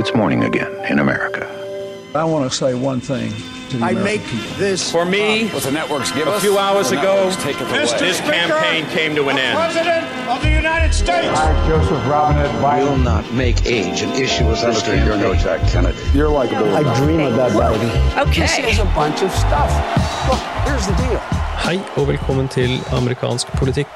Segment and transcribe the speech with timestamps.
[0.00, 1.46] It's morning again in America.
[2.14, 3.30] I want to say one thing
[3.68, 4.56] to the I American make people.
[4.56, 7.68] this For me, What the networks give a us, few hours ago, networks take it
[7.68, 7.98] away.
[7.98, 9.58] this campaign came to an end.
[9.58, 11.28] President of the United States.
[11.38, 15.34] I, Joseph Robinette Biden, will not make age an issue as this Senator, you're no.
[15.34, 15.98] Jack Kennedy.
[16.14, 16.74] You're likable.
[16.74, 18.26] I dream about Biden.
[18.28, 18.40] Okay.
[18.40, 19.70] This is a bunch of stuff.
[20.30, 21.39] Look, here's the deal.
[21.60, 23.90] Hei og velkommen til amerikansk politikk.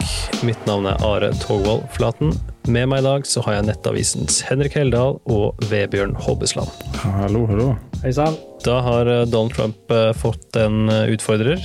[0.44, 2.34] Mitt navn er Are Togvold Flaten.
[2.68, 6.68] Med meg i dag så har jeg Nettavisens Henrik Heldal og Vebjørn Hobbesland.
[7.00, 7.70] Hallo, hallo.
[8.02, 8.36] Hei sann.
[8.66, 11.62] Da har eh, Donald Trump eh, fått en eh, utfordrer.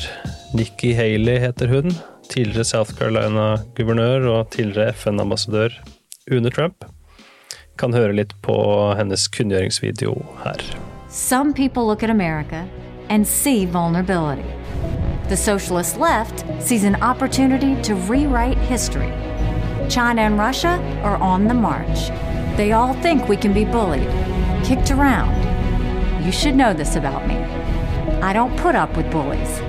[0.55, 1.91] Nikki Haley heter hun.
[2.31, 5.75] Tidligere South Carolina-guvernør og tidligere FN-ambassadør
[6.31, 6.87] under Trump.
[7.75, 8.55] Kan høre litt på
[8.95, 10.63] hennes kunngjøringsvideo her.
[11.09, 12.63] Some people look at America
[13.09, 14.47] and see vulnerability.
[15.29, 19.13] The socialist left sees an opportunity to rewrite history.
[19.87, 22.07] China and Russia are on the march.
[22.57, 24.09] They all think we can be bullied,
[24.65, 25.35] kicked around.
[26.25, 27.35] You should know this about me.
[28.23, 29.59] I don't put up with bullies.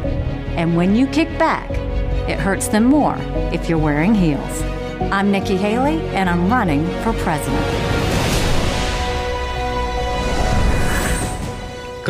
[0.57, 1.71] And when you kick back,
[2.27, 3.17] it hurts them more
[3.53, 4.63] if you're wearing heels.
[5.13, 8.00] I'm Nikki Haley, and I'm running for president.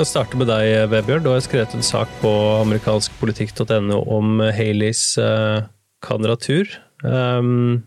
[0.01, 1.21] Kan starte med deg, Vebjørn.
[1.21, 2.31] Du har skrevet en sak på
[2.63, 5.67] amerikanskpolitikk.no om Haleys uh,
[6.01, 6.71] kandidatur.
[7.05, 7.83] Um,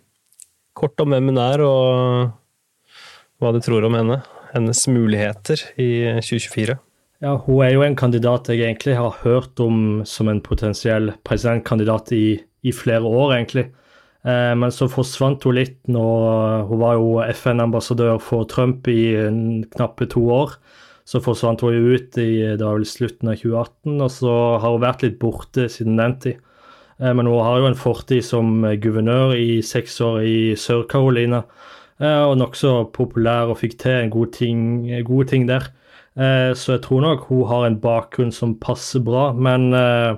[0.77, 4.19] kort om hvem hun er, og hva du tror om henne.
[4.51, 6.77] Hennes muligheter i 2024.
[7.25, 12.13] Ja, Hun er jo en kandidat jeg egentlig har hørt om som en potensiell presidentkandidat
[12.13, 13.71] i, i flere år, egentlig.
[14.21, 19.01] Eh, men så forsvant hun litt når hun var jo FN-ambassadør for Trump i
[19.73, 20.59] knappe to år.
[21.05, 24.71] Så forsvant hun jo ut i det var vel slutten av 2018, og så har
[24.71, 26.37] hun vært litt borte siden den tid.
[26.99, 31.43] Eh, Men hun har jo en fortid som guvernør i seks år i Sør-Carolina,
[31.99, 34.59] eh, og nokså populær og fikk til en god ting,
[35.03, 35.67] gode ting der.
[36.15, 40.15] Eh, Så jeg tror nok hun har en bakgrunn som passer bra, men eh,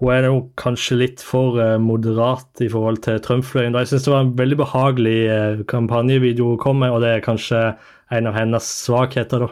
[0.00, 3.74] hun er jo kanskje litt for eh, moderat i forhold til Trump-fløyen.
[3.76, 7.26] Jeg syns det var en veldig behagelig eh, kampanjevideo hun kom med, og det er
[7.26, 7.76] kanskje
[8.10, 9.50] en av hennes svakheter, da.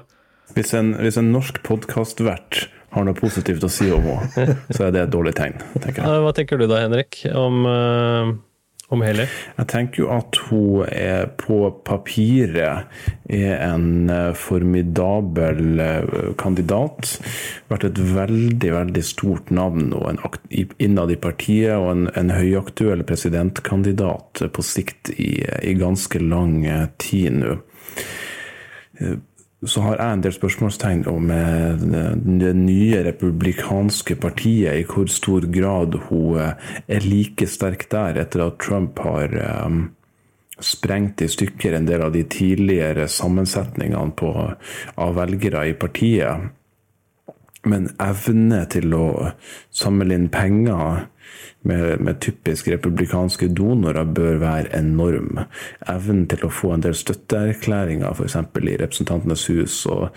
[0.56, 4.94] Hvis en, hvis en norsk podkastvert har noe positivt å si om henne, så er
[4.94, 6.20] det et dårlig tegn, tenker jeg.
[6.24, 8.30] Hva tenker du da, Henrik, om, eh,
[8.88, 9.28] om Haley?
[9.58, 12.88] Jeg tenker jo at hun er på papiret
[13.28, 17.12] er en eh, formidabel eh, kandidat.
[17.68, 20.22] Vært et veldig, veldig stort navn og en
[20.80, 26.62] innad i partiet, og en, en høyaktuell presidentkandidat på sikt i, i ganske lang
[26.96, 27.58] tid nå.
[29.66, 31.80] Så har jeg en del spørsmålstegn om eh,
[32.42, 38.44] det nye republikanske partiet, i hvor stor grad hun eh, er like sterk der, etter
[38.46, 39.80] at Trump har eh,
[40.62, 44.30] sprengt i stykker en del av de tidligere sammensetningene på,
[44.94, 46.54] av velgere i partiet.
[47.66, 49.06] Men evne til å
[49.74, 51.08] samle inn penger
[51.66, 55.42] med, med typisk republikanske donorer bør være enorm.
[55.90, 58.38] Evnen til å få en del støtteerklæringer, f.eks.
[58.38, 60.08] i Representantenes hus og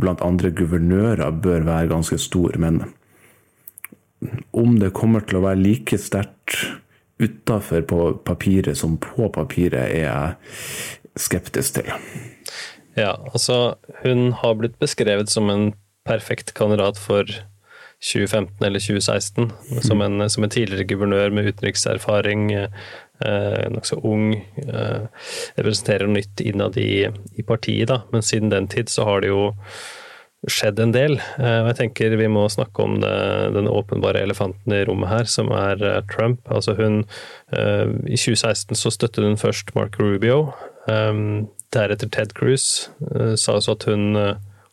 [0.00, 2.58] blant andre guvernører, bør være ganske stor.
[2.60, 2.82] Men
[4.52, 6.58] om det kommer til å være like sterkt
[7.20, 11.92] utafor på papiret som på papiret, er jeg skeptisk til.
[12.98, 15.70] Ja, altså hun har blitt beskrevet som en
[16.08, 17.28] perfekt kandidat for
[18.00, 19.52] 2015 eller 2016.
[19.84, 24.34] Som en, som en tidligere guvernør med utenrikserfaring, eh, nokså ung.
[24.64, 25.06] Eh,
[25.60, 27.06] representerer noe nytt innad i,
[27.36, 28.02] i partiet, da.
[28.12, 29.50] Men siden den tid så har det jo
[30.48, 31.18] skjedd en del.
[31.38, 33.12] Eh, og jeg tenker vi må snakke om det,
[33.56, 36.40] den åpenbare elefanten i rommet her, som er eh, Trump.
[36.48, 37.02] Altså hun
[37.52, 40.52] eh, I 2016 så støttet hun først Mark Rubio.
[41.70, 42.88] deretter Ted Cruz.
[43.36, 44.16] sa også at hun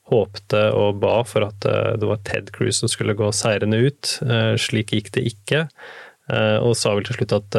[0.07, 4.17] håpte og ba for at eh, det var Ted Cruz som skulle gå seirende ut.
[4.23, 5.67] Eh, Slik gikk det ikke,
[6.27, 7.55] Eh, og sa vel til slutt at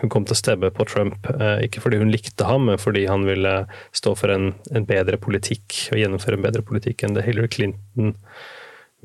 [0.00, 1.26] hun kom til å stemme på Trump,
[1.60, 3.52] ikke fordi hun likte ham, men fordi han ville
[3.94, 8.16] stå for en, en bedre politikk og gjennomføre en bedre politikk enn det Hillary Clinton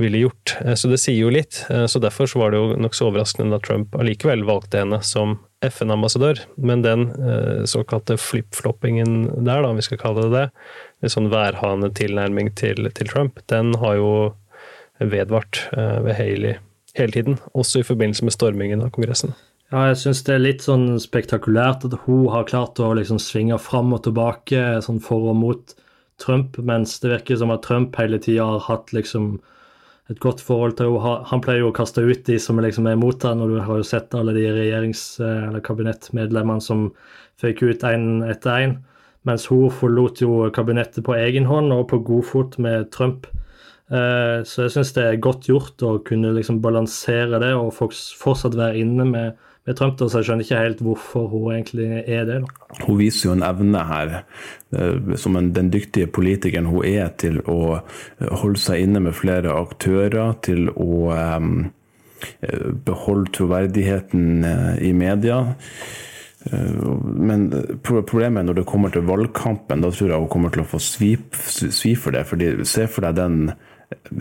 [0.01, 0.55] ville gjort.
[0.79, 1.59] Så det sier jo litt.
[1.67, 5.35] Så derfor så var det jo nokså overraskende da Trump allikevel valgte henne som
[5.67, 6.43] FN-ambassadør.
[6.55, 10.45] Men den eh, såkalte flip-floppingen der, da, om vi skal kalle det det,
[11.03, 14.11] en sånn værhanetilnærming til, til Trump, den har jo
[14.99, 16.59] vedvart eh, ved Haley
[16.97, 17.39] hele tiden.
[17.53, 19.33] Også i forbindelse med stormingen av Kongressen.
[19.73, 23.57] Ja, jeg syns det er litt sånn spektakulært at hun har klart å liksom svinge
[23.57, 25.73] fram og tilbake sånn for og mot
[26.21, 29.39] Trump, mens det virker som at Trump hele tida har hatt liksom
[30.11, 31.23] et godt forhold til henne.
[31.29, 33.79] Han pleier jo å kaste ut de som liksom er imot han, og du har
[33.79, 36.89] jo sett alle de regjerings- eller kabinettmedlemmene som
[37.41, 38.75] føyk ut én etter én.
[39.23, 43.29] Mens hun forlot jo kabinettet på egen hånd og på god fot med Trump.
[43.93, 48.57] Eh, så jeg syns det er godt gjort å kunne liksom balansere det og fortsatt
[48.59, 49.99] være inne med, med Trump.
[49.99, 52.39] Så jeg skjønner ikke helt hvorfor hun egentlig er det.
[52.43, 52.79] Da.
[52.87, 54.15] Hun viser jo en evne her,
[54.75, 57.79] eh, som en, den dyktige politikeren hun er, til å
[58.19, 61.53] holde seg inne med flere aktører, til å um,
[62.87, 64.47] beholde troverdigheten
[64.83, 65.43] i media.
[66.51, 67.47] Eh, men
[67.83, 70.81] problemet er når det kommer til valgkampen, da tror jeg hun kommer til å få
[70.83, 72.25] svi for det.
[72.27, 73.53] fordi Se for deg den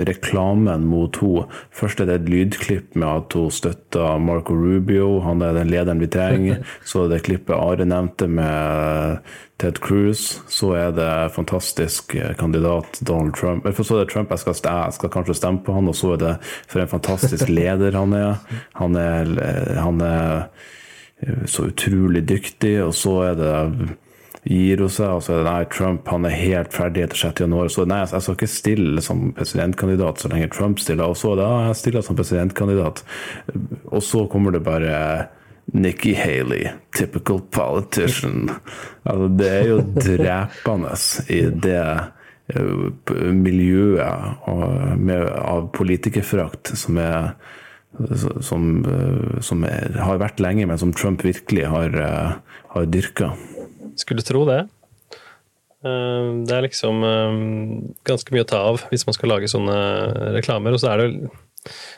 [0.08, 1.46] reklamen mot henne.
[1.74, 6.02] Først er det et lydklipp med at hun støtter Marco Rubio, han er den lederen
[6.02, 6.62] vi trenger.
[6.88, 9.22] Så er det klippet Are nevnte med
[9.62, 10.40] Ted Cruz.
[10.50, 13.69] Så er det fantastisk kandidat Donald Trump.
[13.76, 16.14] For så er det Trump jeg skal, jeg skal kanskje stemme på han, og så
[16.16, 16.36] er det
[16.66, 18.40] for en fantastisk leder han er.
[18.80, 19.34] Han er,
[19.78, 20.48] han er
[21.46, 23.52] så utrolig dyktig, og så er det
[24.44, 27.44] gir hun seg, og så nei, Trump han er helt ferdig etter 6.
[27.44, 27.70] januar.
[27.70, 31.12] Så nei, jeg skal ikke stille som presidentkandidat så lenge Trump stiller.
[31.12, 33.04] Og så da jeg stiller som presidentkandidat.
[33.92, 34.96] Og så kommer det bare
[35.72, 38.50] Nikki Haley, typical politician.
[39.06, 40.96] Altså, det er jo drepende
[41.30, 41.84] i det
[42.52, 44.42] eh, miljøet
[45.38, 47.34] av politikerforakt som er
[48.40, 52.32] som, eh, som er, har vært lenge, men som Trump virkelig har, eh,
[52.74, 53.32] har dyrka.
[53.96, 54.60] Skulle tro det.
[55.84, 57.02] Eh, det er liksom
[58.04, 60.72] ganske mye å ta av hvis man skal lage sånne reklamer.
[60.72, 61.30] Og så er det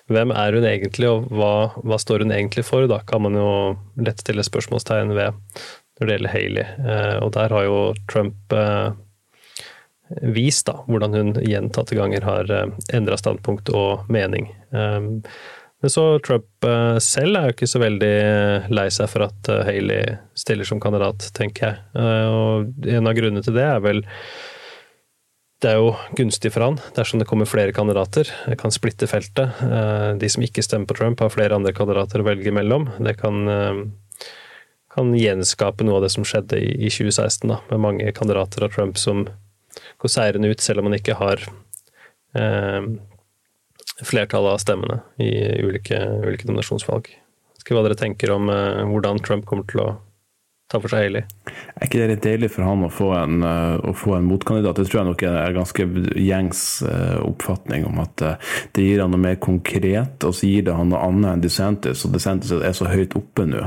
[0.09, 2.87] hvem er hun egentlig, og hva, hva står hun egentlig for?
[2.87, 5.33] Da kan man jo lett stille spørsmålstegn ved
[6.01, 6.67] når det gjelder Haley.
[7.23, 7.79] Og der har jo
[8.11, 8.53] Trump
[10.21, 12.51] vist da, hvordan hun gjentatte ganger har
[12.93, 14.51] endra standpunkt og mening.
[15.85, 19.51] Men så Trump eh, selv er jo ikke så veldig eh, lei seg for at
[19.53, 21.83] eh, Haley stiller som kandidat, tenker jeg.
[22.33, 24.01] Og en av grunnene til det er vel
[25.61, 28.33] det er jo gunstig for han dersom det kommer flere kandidater.
[28.49, 29.61] Det kan splitte feltet.
[30.21, 32.89] De som ikke stemmer på Trump, har flere andre kandidater å velge mellom.
[33.05, 33.45] Det kan,
[34.93, 39.01] kan gjenskape noe av det som skjedde i 2016, da, med mange kandidater av Trump
[39.01, 39.25] som
[40.01, 41.49] går seirende ut, selv om han ikke har
[44.03, 45.31] flertallet av stemmene i
[45.65, 47.13] ulike, ulike nominasjonsvalg.
[47.65, 49.87] Hva dere tenker om uh, hvordan Trump kommer til å
[50.69, 51.25] ta for seg Haley?
[51.49, 54.77] Er ikke det litt deilig for han å få en, uh, å få en motkandidat?
[54.77, 55.87] Det tror jeg nok er en ganske
[56.21, 58.27] gjengs uh, oppfatning om at
[58.77, 62.05] det gir han noe mer konkret, og så gir det han noe annet enn DeSantis,
[62.05, 63.65] og DeSantis er så høyt oppe nå.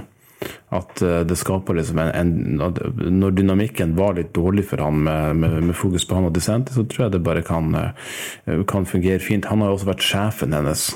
[0.70, 2.74] At eh, det skaper liksom en, en,
[3.20, 6.78] Når dynamikken var litt dårlig for han med, med, med fokus på han og DeSantis,
[6.78, 9.50] så tror jeg det bare kan, eh, kan, fungere fint.
[9.52, 10.90] Han har jo også vært sjefen hennes,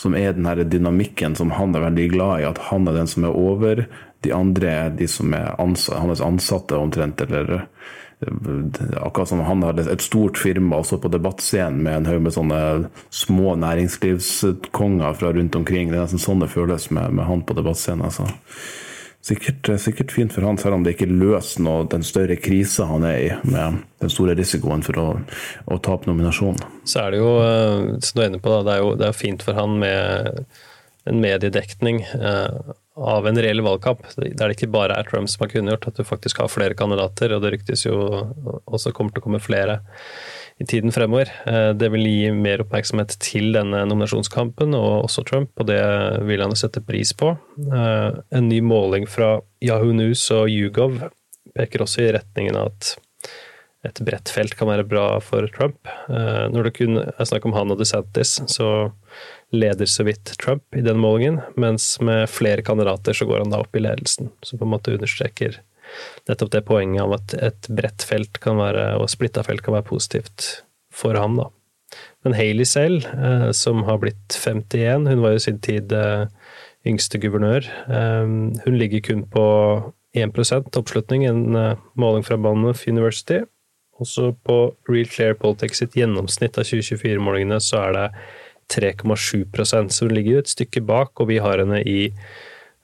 [0.00, 2.48] som er den her dynamikken som han er veldig glad i.
[2.48, 3.84] At han er den som er over,
[4.24, 7.20] de andre er de som er ansatte, hans ansatte omtrent.
[7.20, 7.68] eller
[8.20, 12.60] Akkurat som han hadde et stort firma også på debattscenen med en haug med sånne
[13.08, 15.88] små næringslivskonger fra rundt omkring.
[15.88, 18.04] Det er nesten sånn det føles med, med han på debattscenen.
[18.10, 18.28] Altså.
[19.24, 23.04] Sikkert, sikkert, fint for han, selv om det ikke løser noe, den større krisa han
[23.04, 25.08] er i, med den store risikoen for å,
[25.68, 26.60] å tape nominasjonen.
[26.88, 29.10] Så er det jo, eh, som du er inne på, da, det er jo det
[29.10, 30.40] er fint for han med
[31.08, 32.00] en mediedekning.
[32.16, 36.00] Eh, av en reell valgkamp, der det ikke bare er Trump som har kunngjort at
[36.00, 37.96] du faktisk har flere kandidater, og det ryktes jo
[38.66, 39.80] også kommer til å komme flere
[40.60, 41.30] i tiden fremover.
[41.48, 45.80] Eh, det vil gi mer oppmerksomhet til denne nominasjonskampen, og også Trump, og det
[46.28, 47.32] vil han sette pris på.
[47.64, 51.00] Eh, en ny måling fra Yahoo News og YouGov
[51.56, 52.96] peker også i retningen av at
[53.86, 55.88] et bredt felt kan være bra for Trump.
[56.12, 58.90] Eh, når det kun er snakk om han og DeSantis, så
[59.56, 63.62] leder så vidt Trump i den målingen, mens med flere kandidater så går han da
[63.64, 65.62] opp i ledelsen, som på en måte understreker
[66.28, 69.88] nettopp det poenget om at et bredt felt kan være, og splitta felt kan være
[69.88, 70.50] positivt
[70.94, 71.48] for han, da.
[72.22, 76.28] Men Haley selv, eh, som har blitt 51, hun var jo i sin tid eh,
[76.86, 77.66] yngste guvernør,
[78.64, 79.42] hun ligger kun på
[80.16, 81.58] 1% oppslutning, en
[81.92, 83.42] måling fra Banff University.
[84.00, 88.06] Også på Real Clear Politics sitt gjennomsnitt av 2024-målingene så er det
[88.70, 92.12] 3,7 så hun ligger et stykke bak, og vi har henne i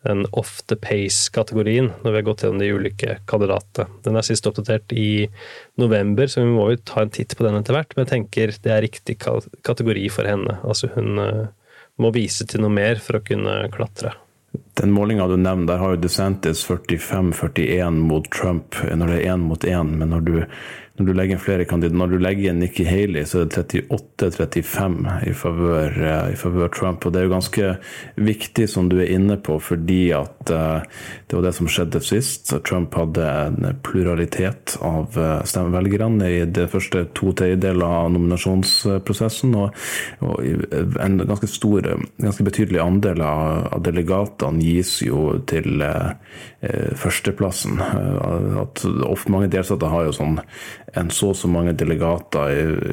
[0.07, 3.89] den off the pace-kategorien når vi har gått gjennom de ulike kandidatene.
[4.05, 5.27] Den er sist oppdatert i
[5.81, 7.97] november, så vi må jo ta en titt på den etter hvert.
[7.97, 10.61] Men jeg tenker det er riktig kategori for henne.
[10.67, 11.43] Altså hun eh,
[12.03, 14.15] må vise til noe mer for å kunne klatre.
[14.79, 19.45] Den målinga du nevner, der har jo DeSantis 45-41 mot Trump når det er én
[19.49, 19.95] mot én.
[20.01, 20.35] Men når du,
[20.97, 23.85] når du legger inn flere kandidater, når du legger inn Nikki Haley, så er det
[23.91, 24.97] 38-35
[25.29, 27.07] i favør, uh, i Trump.
[27.07, 27.73] Og det er jo ganske
[28.17, 30.83] viktig, som du er inne på, fordi at uh,
[31.27, 32.55] det var det som skjedde sist.
[32.67, 39.57] Trump hadde en pluralitet av uh, stemmevelgerne i det første to tredjedeler av nominasjonsprosessen.
[39.57, 39.75] Og,
[41.01, 41.87] en ganske stor,
[42.23, 46.13] ganske betydelig andel av, delegatene gis jo til eh,
[46.67, 47.81] eh, førsteplassen.
[47.83, 50.39] Eh, at ofte Mange delstater har jo sånn
[50.95, 52.53] en så og så mange delegater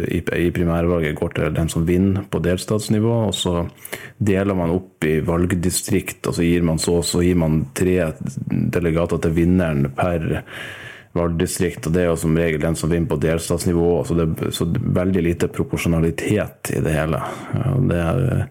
[0.09, 3.67] i, i, primærvalget går til den som vinner på delstatsnivå, og så
[4.17, 8.11] deler man opp i valgdistrikt, og så gir man så, så gir man tre
[8.49, 10.43] delegater til vinneren per
[11.13, 13.89] valgdistrikt, og det er jo som regel den som vinner på delstatsnivå.
[14.05, 17.19] Så det er så veldig lite proporsjonalitet i det hele.
[17.89, 18.47] Det, er,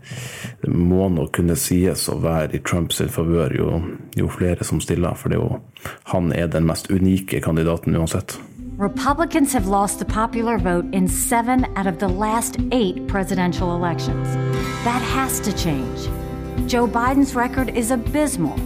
[0.63, 3.83] det må nok kunne sies å være i Trumps favør jo,
[4.15, 5.49] jo, flere som stiller, for jo,
[6.15, 8.39] han er den mest unike kandidaten uansett.
[8.79, 14.27] Republicans have lost the popular vote in seven out of the last eight presidential elections.
[14.85, 16.09] That has to change.
[16.71, 18.57] Joe Biden's record is abysmal,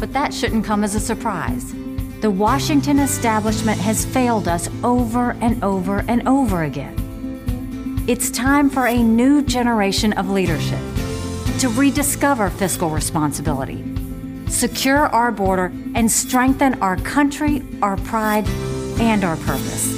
[0.00, 1.72] but that shouldn't come as a surprise.
[2.20, 8.04] The Washington establishment has failed us over and over and over again.
[8.08, 10.80] It's time for a new generation of leadership
[11.60, 13.84] to rediscover fiscal responsibility,
[14.48, 18.46] secure our border, and strengthen our country, our pride,
[19.02, 19.88] and our purpose.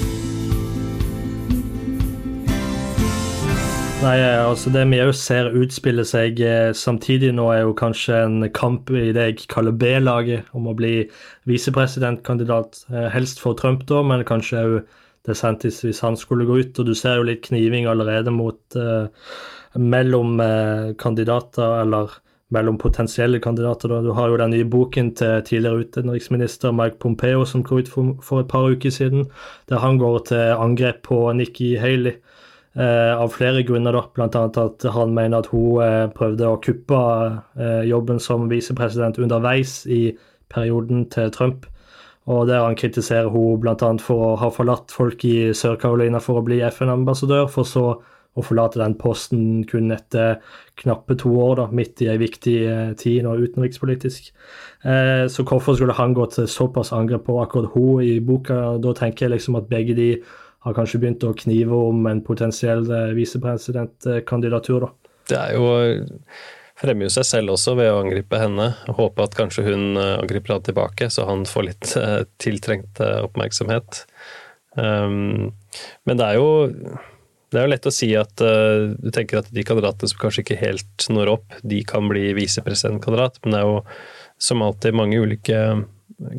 [4.05, 8.49] Nei, altså Det vi òg ser utspille seg eh, samtidig nå, er jo kanskje en
[8.53, 11.07] kamp i det jeg kaller B-laget, om å bli
[11.49, 12.83] visepresidentkandidat.
[12.93, 14.77] Eh, helst for Trump, da, men kanskje òg
[15.25, 16.83] DeSantis hvis han skulle gå ut.
[16.83, 19.09] Og du ser jo litt kniving allerede mot eh,
[19.81, 22.13] mellom eh, kandidater, eller
[22.53, 23.89] mellom potensielle kandidater.
[23.89, 24.01] Da.
[24.03, 28.15] Du har jo den nye boken til tidligere utenriksminister Mike Pompeo som kom ut for,
[28.23, 29.27] for, et par uker siden,
[29.69, 32.19] der han går til angrep på Nikki Haley.
[32.75, 34.25] Eh, av flere grunner, da.
[34.27, 37.03] Annet at han mener at hun eh, prøvde å kuppe
[37.55, 40.09] eh, jobben som visepresident underveis i
[40.51, 41.69] perioden til Trump.
[42.27, 43.77] Og der han kritiserer hun bl.a.
[44.03, 47.85] for å ha forlatt folk i Sør-Carolina for å bli FN-ambassadør, for så
[48.35, 50.41] å forlate den posten kun etter
[50.81, 52.57] knappe to år, da, midt i ei viktig
[53.01, 54.33] tid nå utenrikspolitisk.
[54.83, 58.77] Eh, så hvorfor skulle han gå til såpass angrep på akkurat hun i boka?
[58.83, 60.09] Da tenker jeg liksom at begge de
[60.65, 64.93] har kanskje begynt å knive om en potensiell eh, visepresidentkandidatur, da.
[65.31, 65.69] Det er jo
[66.77, 68.73] fremmer jo seg selv også ved å angripe henne.
[68.99, 74.05] Håpe at kanskje hun eh, angriper han tilbake, så han får litt eh, tiltrengt oppmerksomhet.
[74.75, 75.53] Um,
[76.03, 76.49] men det er jo
[77.55, 80.43] det er jo lett å si at uh, du tenker at de kandidatene som kanskje
[80.43, 83.83] ikke helt når opp, de kan bli visepresidentkandidat, men det er jo
[84.43, 85.61] som alltid mange ulike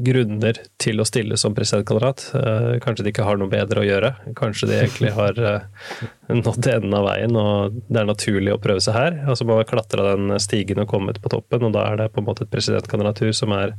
[0.06, 2.28] grunner til å stille som presidentkandidat.
[2.36, 4.12] Uh, kanskje de ikke har noe bedre å gjøre.
[4.38, 8.84] Kanskje de egentlig har uh, nådd enden av veien og det er naturlig å prøve
[8.84, 9.20] seg her.
[9.26, 12.24] Altså Man har klatra den stigen og kommet på toppen, og da er det på
[12.24, 13.76] en måte et presidentkandidatur som er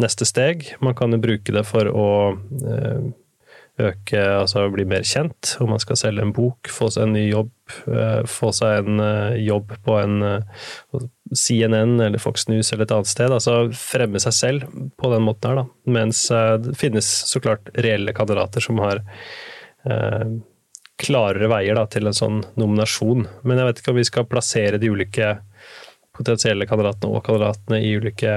[0.00, 0.70] neste steg.
[0.84, 2.08] Man kan jo bruke det for å
[3.88, 7.26] øke, altså bli mer kjent, om man skal selge en bok, få seg en ny
[7.28, 7.50] jobb,
[8.28, 9.02] få seg en
[9.40, 10.16] jobb på en
[11.34, 13.32] CNN eller Fox News eller et annet sted.
[13.32, 14.66] Altså fremme seg selv
[15.00, 15.92] på den måten her, da.
[15.98, 19.02] Mens eh, det finnes så klart reelle kandidater som har
[19.88, 20.26] eh,
[21.02, 23.26] klarere veier da, til en sånn nominasjon.
[23.42, 25.34] Men jeg vet ikke om vi skal plassere de ulike
[26.12, 28.32] potensielle kandidatene og kandidatene i ulike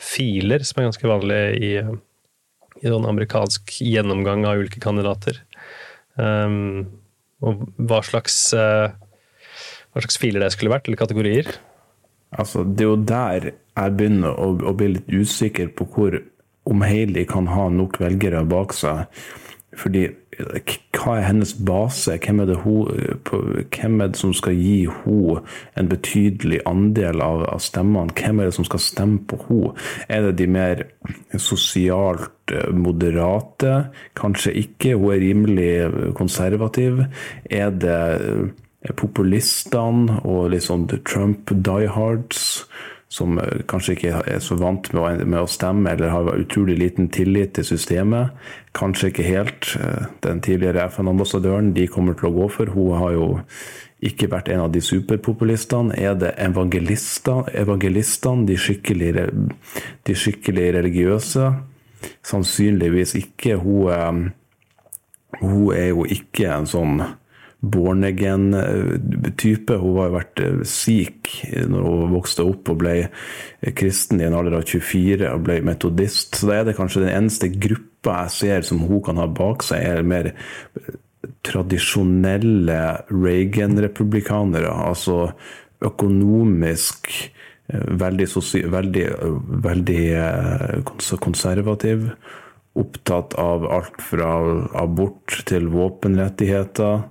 [0.00, 1.72] filer, som er ganske vanlig i,
[2.82, 5.40] i sånn amerikansk gjennomgang av ulike kandidater.
[6.18, 6.86] Um,
[7.44, 8.90] og hva slags, uh,
[9.92, 11.52] hva slags filer det skulle vært, eller kategorier.
[12.36, 16.18] Altså, det er jo der jeg begynner å, å bli litt usikker på hvor
[16.68, 19.06] om Haley kan ha nok velgere bak seg.
[19.78, 20.08] Fordi
[20.38, 22.14] hva er hennes base?
[22.22, 22.90] Hvem er hun,
[23.74, 25.40] hvem er det som skal gi henne
[25.78, 28.14] en betydelig andel av, av, stemmene?
[28.14, 29.74] Hvem er det som skal stemme på henne?
[30.08, 30.84] Er det de mer
[31.34, 33.88] sosialt eh, moderate?
[34.18, 34.94] Kanskje ikke.
[34.94, 37.02] Hun er rimelig konservativ.
[37.50, 37.98] Er det
[38.98, 42.64] populistene og litt sånn Trump diehards,
[43.08, 43.38] som
[43.68, 48.34] kanskje ikke er så vant med å, stemme eller har utrolig liten tillit til systemet.
[48.76, 49.70] Kanskje ikke helt.
[49.80, 52.72] Eh, den tidligere FN-ambassadøren de kommer til å gå for.
[52.74, 53.28] Hun har jo
[54.04, 55.96] ikke vært en av de superpopulistene.
[55.96, 59.14] Er det evangelistene, evangelistene de, skikkelig,
[60.04, 61.48] de skikkelig religiøse?
[62.28, 63.56] Sannsynligvis ikke.
[63.56, 67.00] Hun, eh, hun er jo ikke en sånn
[67.60, 69.74] born again-type.
[69.80, 71.32] Hun har jo vært sikh
[71.68, 72.94] når hun vokste opp og ble
[73.78, 76.38] kristen i en alder av 24 og ble metodist.
[76.38, 79.66] Så da er det kanskje den eneste gruppa jeg ser som hun kan ha bak
[79.66, 80.32] seg, er mer
[81.46, 84.70] tradisjonelle Reagan-republikanere.
[84.70, 85.32] Altså
[85.84, 87.10] økonomisk
[87.68, 88.26] veldig,
[88.72, 89.06] veldig,
[89.66, 90.04] veldig
[91.20, 92.12] konservativ
[92.78, 94.30] opptatt av alt fra
[94.78, 97.02] abort til våpenrettigheter.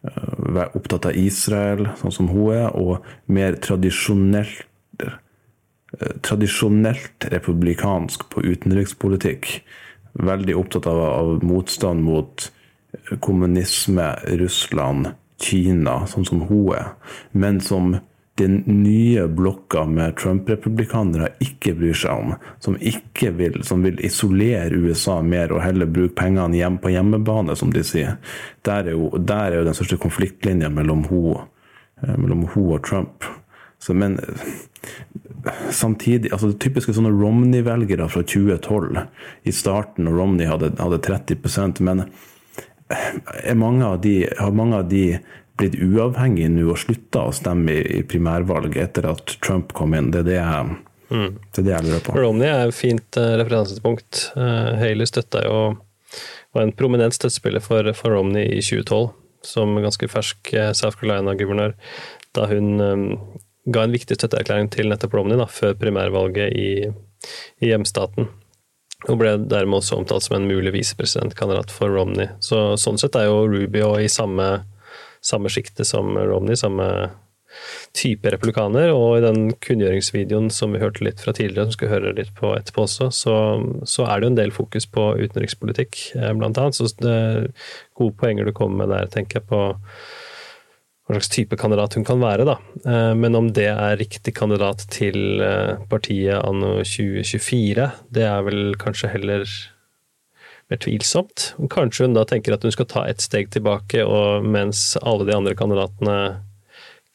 [0.00, 4.64] Eh, opptatt av Israel, sånn som hun er, og mer tradisjonelt,
[5.02, 9.60] eh, tradisjonelt republikansk på utenrikspolitikk.
[10.14, 12.50] Veldig opptatt av, av motstand mot
[13.20, 14.08] kommunisme,
[14.40, 16.94] Russland, Kina, sånn som hun er.
[17.32, 18.00] Men som
[18.40, 22.32] den nye blokka med Trump-republikanere ikke bryr seg om,
[22.64, 27.56] som ikke vil, som vil isolere USA mer og heller bruke pengene hjem på hjemmebane,
[27.56, 28.16] som de sier.
[28.66, 31.44] Der er jo, der er jo den største konfliktlinja mellom hun,
[32.02, 33.28] eh, mellom hun og Trump.
[33.80, 34.18] Så, men
[35.72, 38.98] samtidig altså Typiske sånne Romney-velgere fra 2012,
[39.48, 42.04] i starten, når Romney hadde, hadde 30% men
[42.90, 45.04] er mange av de, har mange av de
[45.60, 50.10] blitt uavhengig nå og slutta å stemme i, primærvalg etter at Trump kom inn.
[50.14, 50.78] Det er det jeg,
[51.10, 51.28] mm.
[51.36, 52.16] det er det jeg lurer på.
[52.18, 54.24] Romney er et fint uh, referansepunkt.
[54.36, 55.60] Uh, Haley støtta jo
[56.56, 59.12] var en prominent støttespiller for, for, Romney i 2012,
[59.46, 61.76] som ganske fersk uh, South Carolina-guvernør,
[62.34, 63.06] da hun um,
[63.70, 66.70] ga en viktig støtteerklæring til nettopp Romney da, før primærvalget i,
[67.62, 68.30] i hjemstaten.
[69.06, 72.28] Hun ble dermed også omtalt som en mulig visepresidentkandidat for Romney.
[72.44, 74.50] Så, sånn sett er jo Rubio i samme
[75.24, 76.86] samme sjiktet som Romney, samme
[77.96, 78.92] type replikaner.
[78.94, 82.32] Og i den kunngjøringsvideoen som vi hørte litt fra tidligere, som vi skal høre litt
[82.38, 83.36] på etterpå også, så,
[83.88, 86.78] så er det jo en del fokus på utenrikspolitikk, eh, blant annet.
[86.78, 87.48] Så det er
[87.98, 89.62] gode poenger du kommer med der, tenker jeg, på
[91.10, 92.56] hva slags type kandidat hun kan være, da.
[92.84, 98.62] Eh, men om det er riktig kandidat til eh, partiet anno 2024, det er vel
[98.80, 99.46] kanskje heller
[100.70, 101.50] mer tvilsomt.
[101.72, 105.36] Kanskje hun da tenker at hun skal ta et steg tilbake, og mens alle de
[105.36, 106.16] andre kandidatene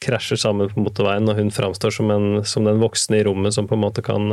[0.04, 3.68] krasjer sammen på motorveien, og hun framstår som, en, som den voksne i rommet som
[3.68, 4.28] på en måte kan,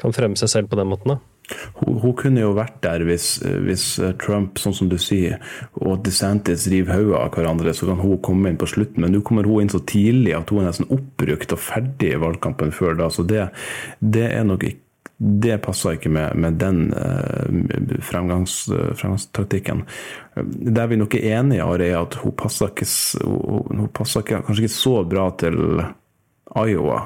[0.00, 1.14] kan fremme seg selv på den måten.
[1.14, 1.22] da.
[1.78, 3.84] Hun, hun, kunne jo vært der hvis, hvis,
[4.22, 5.38] Trump, sånn som du sier,
[5.78, 9.04] og DeSantis river hodet av hverandre, så kan hun komme inn på slutten.
[9.04, 12.18] Men nå kommer hun inn så tidlig at hun er nesten oppbrukt og ferdig i
[12.22, 13.10] valgkampen før da.
[13.14, 13.46] Så det,
[14.02, 14.85] det er nok ikke
[15.16, 19.84] det passer ikke med, med den uh, fremgangs, uh, fremgangstaktikken.
[20.76, 22.88] Der vi nok er enige, Are, er at hun passer, ikke,
[23.24, 25.56] hun, hun passer ikke, kanskje ikke så bra til
[26.52, 27.00] Iowa,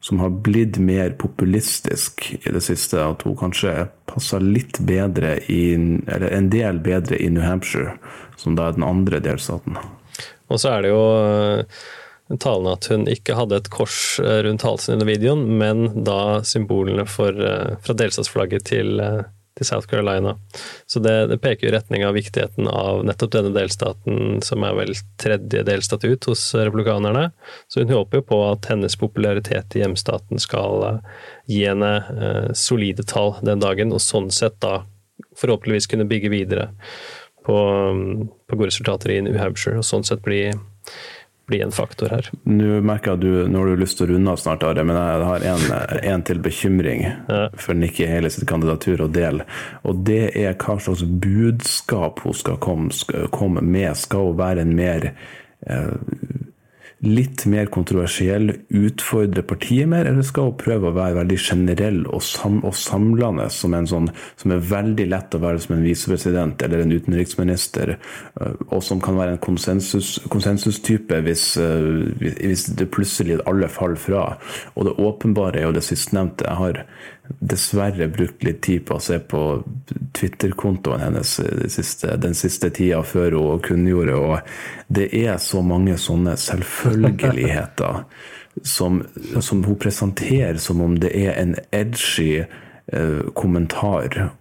[0.00, 3.02] som har blitt mer populistisk i det siste.
[3.02, 7.98] At hun kanskje passer litt bedre i, eller en del bedre i New Hampshire,
[8.38, 9.74] som da er den andre delstaten.
[10.50, 11.02] Og så er det jo
[12.38, 17.06] talende at hun ikke hadde et kors eh, rundt halsen under videoen, men da symbolene
[17.10, 19.22] for, eh, fra delstatsflagget til, eh,
[19.58, 20.36] til, South Carolina.
[20.86, 24.94] Så det, det, peker i retning av viktigheten av nettopp denne delstaten, som er vel
[25.20, 27.30] tredje delstat ut hos republikanerne.
[27.68, 31.00] Så hun håper jo på at hennes popularitet i hjemstaten skal
[31.50, 34.84] gi henne eh, solide tall den dagen, og sånn sett da
[35.36, 36.70] forhåpentligvis kunne bygge videre
[37.44, 37.58] på,
[38.46, 40.44] på gode resultater i New Hampshire, og sånn sett bli
[41.50, 42.30] bli en faktor her.
[42.48, 44.84] Nå merker jeg at du, nå har du lyst til å runde av snart, Are,
[44.86, 45.66] men jeg har en,
[46.14, 47.42] en til bekymring ja.
[47.58, 49.46] for Nikki Haley sitt kandidatur å dele.
[49.84, 53.92] Og det er hva slags budskap hun skal komme, skal komme med.
[53.98, 55.94] Skal hun være en mer eh,
[57.00, 62.20] litt mer kontroversiell, utfordre partiet mer, eller skal hun prøve å være veldig generell og,
[62.24, 64.10] sam og samlende, som, sånn,
[64.40, 69.00] som er veldig lett å være som en visepresident eller en utenriksminister, øh, og som
[69.00, 74.26] kan være en konsensus, konsensustype hvis, øh, hvis det plutselig alle faller fra.
[74.76, 76.44] Og det åpenbare er jo det sistnevnte.
[76.44, 76.84] Jeg har
[77.38, 79.42] dessverre brukt litt tid på å se på
[80.18, 81.36] Twitter-kontoen hennes
[81.72, 88.02] siste, den siste tida før hun kunngjorde, og det er så mange sånne selvfølgeligheter
[88.74, 89.02] som,
[89.38, 94.32] som hun presenterer som om det er en edgy eh, kommentar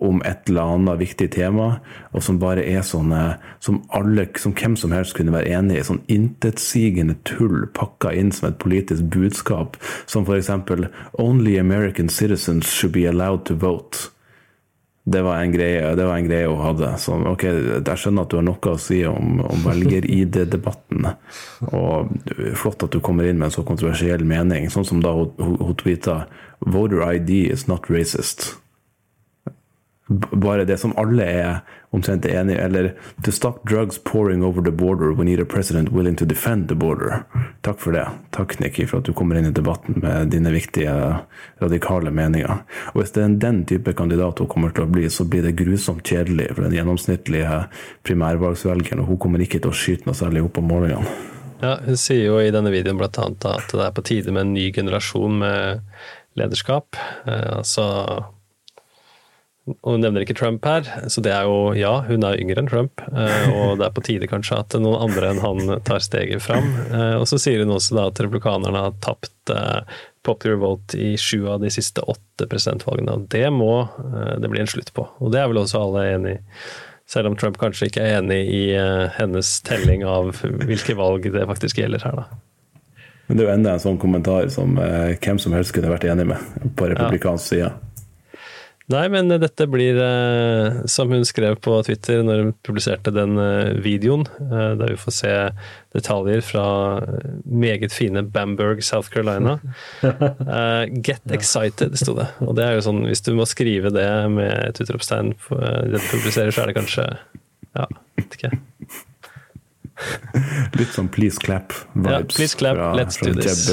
[0.00, 1.80] om et eller annet viktig tema,
[2.12, 3.22] og som bare er sånne
[3.60, 5.86] som, alle, som hvem som helst kunne være enig i.
[5.86, 9.76] Sånn intetsigende tull pakka inn som et politisk budskap,
[10.10, 10.50] som f.eks.:
[11.18, 14.10] Only American citizens should be allowed to vote.
[15.04, 16.90] Det var en greie, det var en greie hun hadde.
[17.00, 21.08] Så, ok, Jeg skjønner at du har noe å si om, om velger-ID-debatten.
[21.72, 22.12] Og
[22.60, 25.76] flott at du kommer inn med en så kontroversiell mening, sånn som da hun, hun,
[25.80, 26.26] tweeta
[26.60, 28.52] 'Voter ID is not racist'.
[30.10, 31.60] Bare det som alle er
[31.94, 32.92] omtrent enige eller
[33.24, 36.74] To stop drugs pouring over the border, we need a president willing to defend the
[36.74, 37.24] border.
[37.62, 38.08] Takk for det.
[38.30, 40.92] Takk, Nikki, for at du kommer inn i debatten med dine viktige,
[41.62, 42.62] radikale meninger.
[42.92, 45.58] Og Hvis det er den type kandidat hun kommer til å bli, så blir det
[45.58, 47.64] grusomt kjedelig for den gjennomsnittlige
[48.06, 51.06] primærvalgsvelgeren, og hun kommer ikke til å skyte noe særlig opp om morgenen.
[51.60, 54.54] Ja, Hun sier jo i denne videoen annet at det er på tide med en
[54.56, 55.82] ny generasjon med
[56.40, 56.96] lederskap.
[57.26, 57.84] Eh, altså
[59.80, 62.70] og hun nevner ikke Trump her, så det er jo ja, hun er yngre enn
[62.70, 63.02] Trump.
[63.10, 66.68] Eh, og det er på tide kanskje at noen andre enn han tar steget fram.
[66.90, 71.14] Eh, og så sier hun også da at republikanerne har tapt eh, popular vote i
[71.20, 73.16] sju av de siste åtte presidentvalgene.
[73.16, 73.72] Og det må
[74.40, 75.06] det bli en slutt på.
[75.20, 76.44] Og det er vel også alle enig i.
[77.10, 78.64] Selv om Trump kanskje ikke er enig i
[79.16, 82.28] hennes telling av hvilke valg det faktisk gjelder her, da.
[83.26, 86.28] Men det er jo enda en sånn kommentar som hvem som helst kunne vært enig
[86.30, 87.72] med på republikansk side.
[88.90, 93.76] Nei, men dette blir, eh, som hun skrev på Twitter når hun publiserte den eh,
[93.82, 95.34] videoen, eh, der vi får se
[95.94, 96.64] detaljer fra
[97.44, 99.58] meget fine Bamberg, South Carolina.
[101.06, 102.28] Get excited, sto det.
[102.42, 106.10] Og det er jo sånn, hvis du må skrive det med et utropstegn det du
[106.10, 107.06] publiserer, så er det kanskje
[107.78, 107.86] Ja,
[108.18, 108.54] vet ikke.
[110.80, 113.68] Litt sånn please clap-vibes ja, please clap, let's do this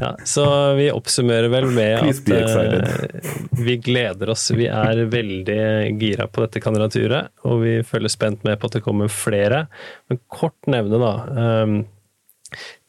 [0.00, 4.48] ja, så vi oppsummerer vel med at uh, vi gleder oss.
[4.56, 5.60] Vi er veldig
[6.00, 9.66] gira på dette kandidaturet, og vi følger spent med på at det kommer flere.
[10.08, 11.14] Men kort nevne, da.
[11.64, 11.80] Um,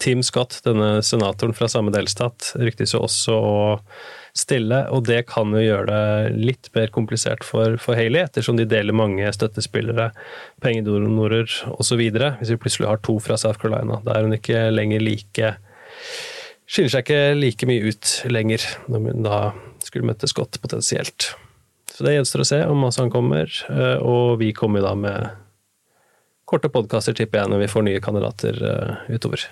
[0.01, 3.57] Tim Scott, denne senatoren fra samme delstat, ryktes jo også å
[4.37, 8.65] stille, og det kan jo gjøre det litt mer komplisert for, for Haley, ettersom de
[8.69, 10.09] deler mange støttespillere,
[10.63, 12.01] pengedonorer osv.
[12.39, 13.99] Hvis vi plutselig har to fra South Carolina.
[14.05, 15.53] Da er hun ikke lenger like
[16.71, 19.39] skiller seg ikke like mye ut lenger, når hun da
[19.83, 21.33] skulle møte Scott potensielt.
[21.91, 25.31] Så det gjenstår å se om altså han kommer, eh, og vi kommer da med
[26.47, 29.43] korte podkaster, tipper jeg, når vi får nye kandidater eh, utover.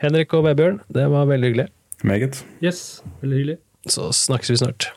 [0.00, 1.68] Henrik og Vebjørn, det var veldig hyggelig.
[2.02, 2.42] Meget.
[2.64, 3.58] Yes, veldig hyggelig.
[3.88, 4.90] Så snakkes vi snart.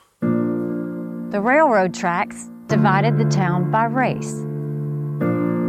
[1.32, 4.34] The railroad tracks divided the town by race.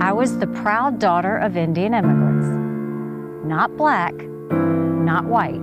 [0.00, 2.46] I was the proud daughter of Indian immigrants.
[3.44, 4.14] Not black,
[5.04, 5.60] not white.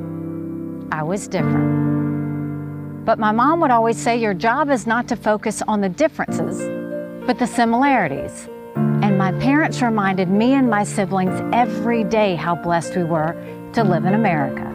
[0.91, 3.05] I was different.
[3.05, 6.59] But my mom would always say your job is not to focus on the differences,
[7.25, 8.47] but the similarities.
[8.75, 13.33] And my parents reminded me and my siblings every day how blessed we were
[13.73, 14.67] to live in America.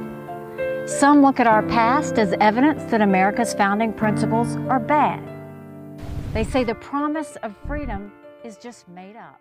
[0.88, 5.22] Some look at our past as evidence that America's founding principles are bad.
[6.33, 8.12] They say the promise of freedom
[8.44, 9.40] is just made up.